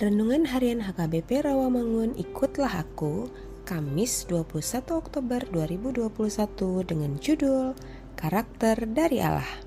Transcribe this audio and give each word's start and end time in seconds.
Renungan 0.00 0.48
Harian 0.48 0.80
HKBP 0.80 1.44
Rawamangun 1.44 2.16
Ikutlah 2.16 2.88
Aku 2.88 3.28
Kamis 3.68 4.24
21 4.32 4.96
Oktober 4.96 5.44
2021 5.52 6.08
dengan 6.88 7.20
judul 7.20 7.76
Karakter 8.16 8.80
dari 8.88 9.20
Allah. 9.20 9.60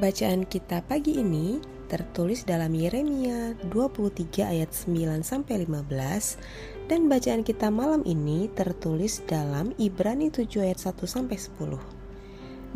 Bacaan 0.00 0.48
kita 0.48 0.80
pagi 0.88 1.20
ini 1.20 1.60
tertulis 1.84 2.48
dalam 2.48 2.72
Yeremia 2.72 3.52
23 3.68 4.40
ayat 4.40 4.72
9 4.72 5.20
sampai 5.20 5.68
15 5.68 6.88
dan 6.88 7.04
bacaan 7.04 7.44
kita 7.44 7.68
malam 7.68 8.00
ini 8.08 8.48
tertulis 8.56 9.20
dalam 9.28 9.76
Ibrani 9.76 10.32
7 10.32 10.64
ayat 10.64 10.80
1 10.80 10.96
sampai 11.04 11.36
10. 11.36 11.76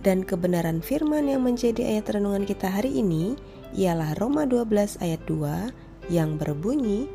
Dan 0.04 0.28
kebenaran 0.28 0.84
firman 0.84 1.24
yang 1.24 1.40
menjadi 1.40 1.88
ayat 1.96 2.20
renungan 2.20 2.44
kita 2.44 2.68
hari 2.68 3.00
ini 3.00 3.40
ialah 3.72 4.12
Roma 4.20 4.44
12 4.44 5.00
ayat 5.00 5.24
2 5.24 5.88
yang 6.10 6.36
berbunyi, 6.36 7.06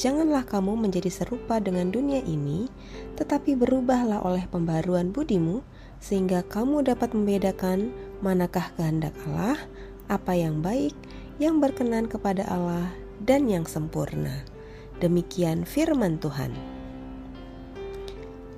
Janganlah 0.00 0.48
kamu 0.48 0.82
menjadi 0.82 1.12
serupa 1.12 1.60
dengan 1.60 1.92
dunia 1.92 2.24
ini, 2.24 2.66
tetapi 3.14 3.54
berubahlah 3.54 4.24
oleh 4.24 4.48
pembaruan 4.48 5.12
budimu, 5.12 5.60
sehingga 6.02 6.42
kamu 6.42 6.82
dapat 6.82 7.14
membedakan 7.14 7.94
manakah 8.18 8.72
kehendak 8.74 9.14
Allah, 9.30 9.54
apa 10.10 10.32
yang 10.34 10.58
baik, 10.64 10.96
yang 11.38 11.62
berkenan 11.62 12.10
kepada 12.10 12.42
Allah, 12.50 12.90
dan 13.22 13.46
yang 13.46 13.62
sempurna. 13.62 14.42
Demikian 14.98 15.62
firman 15.62 16.18
Tuhan. 16.18 16.50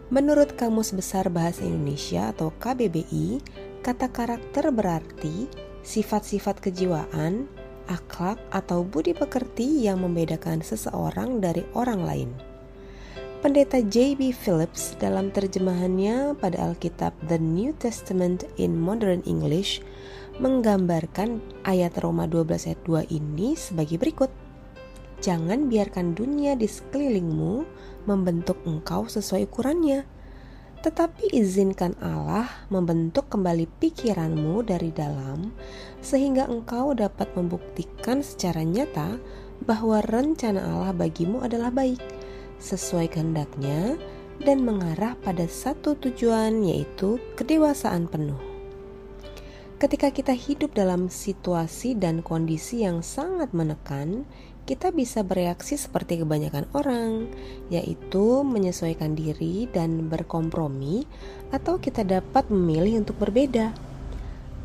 Menurut 0.08 0.56
Kamus 0.56 0.96
Besar 0.96 1.28
Bahasa 1.28 1.60
Indonesia 1.66 2.32
atau 2.32 2.56
KBBI, 2.56 3.42
kata 3.84 4.08
karakter 4.08 4.72
berarti 4.72 5.50
sifat-sifat 5.84 6.62
kejiwaan, 6.64 7.50
akhlak 7.86 8.40
atau 8.50 8.82
budi 8.86 9.12
pekerti 9.12 9.84
yang 9.84 10.02
membedakan 10.04 10.60
seseorang 10.60 11.42
dari 11.42 11.64
orang 11.76 12.00
lain. 12.04 12.30
Pendeta 13.44 13.84
J.B. 13.84 14.32
Phillips 14.32 14.96
dalam 14.96 15.28
terjemahannya 15.28 16.32
pada 16.40 16.72
Alkitab 16.72 17.12
The 17.28 17.36
New 17.36 17.76
Testament 17.76 18.48
in 18.56 18.80
Modern 18.80 19.20
English 19.28 19.84
menggambarkan 20.40 21.44
ayat 21.68 21.94
Roma 22.00 22.24
12 22.24 22.72
ayat 22.72 22.80
2 22.88 23.12
ini 23.12 23.52
sebagai 23.52 24.00
berikut. 24.00 24.32
Jangan 25.20 25.68
biarkan 25.68 26.16
dunia 26.16 26.56
di 26.56 26.64
sekelilingmu 26.64 27.68
membentuk 28.08 28.64
engkau 28.64 29.12
sesuai 29.12 29.44
ukurannya, 29.48 30.08
tetapi 30.84 31.32
izinkan 31.32 31.96
Allah 32.00 32.44
membentuk 32.68 33.32
kembali 33.32 33.64
pikiranmu 33.80 34.64
dari 34.68 34.92
dalam, 34.92 35.52
sehingga 36.04 36.44
engkau 36.46 36.92
dapat 36.92 37.32
membuktikan 37.32 38.20
secara 38.20 38.60
nyata 38.60 39.16
bahwa 39.64 40.04
rencana 40.04 40.60
Allah 40.60 40.92
bagimu 40.92 41.40
adalah 41.40 41.72
baik, 41.72 42.04
sesuai 42.60 43.08
kehendaknya, 43.08 43.96
dan 44.44 44.60
mengarah 44.60 45.16
pada 45.24 45.48
satu 45.48 45.96
tujuan, 45.96 46.60
yaitu 46.60 47.16
kedewasaan 47.40 48.04
penuh. 48.04 48.36
Ketika 49.80 50.12
kita 50.12 50.36
hidup 50.36 50.76
dalam 50.76 51.08
situasi 51.08 51.96
dan 51.96 52.20
kondisi 52.20 52.84
yang 52.84 53.00
sangat 53.00 53.50
menekan, 53.56 54.28
kita 54.64 54.88
bisa 54.96 55.20
bereaksi 55.20 55.76
seperti 55.76 56.24
kebanyakan 56.24 56.64
orang, 56.72 57.28
yaitu 57.68 58.40
menyesuaikan 58.44 59.12
diri 59.12 59.68
dan 59.68 60.08
berkompromi, 60.08 61.04
atau 61.52 61.76
kita 61.76 62.00
dapat 62.00 62.48
memilih 62.48 63.04
untuk 63.04 63.20
berbeda. 63.20 63.93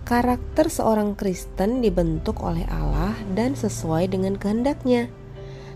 Karakter 0.10 0.74
seorang 0.74 1.14
Kristen 1.14 1.86
dibentuk 1.86 2.42
oleh 2.42 2.66
Allah 2.74 3.14
dan 3.38 3.54
sesuai 3.54 4.10
dengan 4.10 4.42
kehendaknya. 4.42 5.06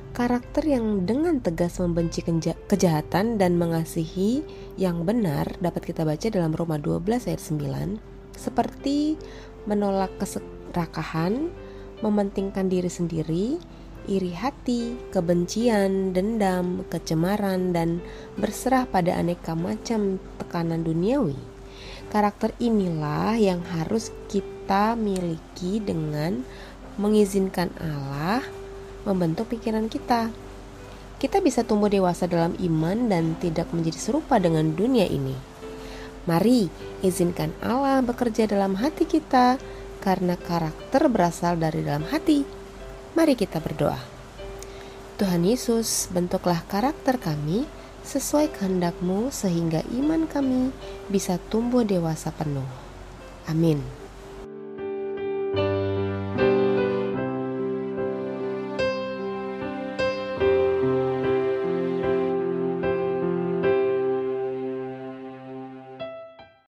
Karakter 0.09 0.65
yang 0.65 1.05
dengan 1.05 1.37
tegas 1.37 1.77
membenci 1.77 2.25
keja- 2.25 2.57
kejahatan 2.65 3.37
dan 3.37 3.61
mengasihi 3.61 4.41
yang 4.73 5.05
benar 5.05 5.45
dapat 5.61 5.85
kita 5.85 6.01
baca 6.01 6.33
dalam 6.33 6.49
Roma 6.49 6.81
12 6.81 7.29
ayat 7.29 7.45
9 7.45 8.01
seperti 8.33 9.21
menolak 9.69 10.09
keserakahan, 10.17 11.53
mementingkan 12.01 12.73
diri 12.73 12.89
sendiri, 12.89 13.61
iri 14.09 14.33
hati, 14.33 14.97
kebencian, 15.13 16.09
dendam, 16.09 16.81
kecemaran, 16.89 17.69
dan 17.69 18.01
berserah 18.41 18.89
pada 18.89 19.13
aneka 19.13 19.53
macam 19.53 20.17
tekanan 20.41 20.81
duniawi. 20.81 21.52
Karakter 22.13 22.53
inilah 22.61 23.33
yang 23.41 23.65
harus 23.73 24.13
kita 24.29 24.93
miliki 24.93 25.81
dengan 25.81 26.45
mengizinkan 27.01 27.73
Allah 27.81 28.45
membentuk 29.01 29.49
pikiran 29.49 29.89
kita. 29.89 30.29
Kita 31.17 31.41
bisa 31.41 31.65
tumbuh 31.65 31.89
dewasa 31.89 32.29
dalam 32.29 32.53
iman 32.61 33.09
dan 33.09 33.33
tidak 33.41 33.65
menjadi 33.73 33.97
serupa 33.97 34.37
dengan 34.37 34.77
dunia 34.77 35.09
ini. 35.09 35.33
Mari 36.29 36.69
izinkan 37.01 37.49
Allah 37.65 38.05
bekerja 38.05 38.45
dalam 38.45 38.77
hati 38.77 39.09
kita, 39.09 39.57
karena 39.97 40.37
karakter 40.37 41.09
berasal 41.09 41.57
dari 41.57 41.81
dalam 41.81 42.05
hati. 42.13 42.45
Mari 43.17 43.33
kita 43.33 43.57
berdoa. 43.57 43.97
Tuhan 45.17 45.41
Yesus, 45.49 46.13
bentuklah 46.13 46.61
karakter 46.69 47.17
kami 47.17 47.65
sesuai 48.03 48.51
kehendak-Mu 48.51 49.31
sehingga 49.31 49.81
iman 49.95 50.27
kami 50.27 50.75
bisa 51.07 51.39
tumbuh 51.47 51.87
dewasa 51.87 52.29
penuh. 52.35 52.67
Amin. 53.47 54.02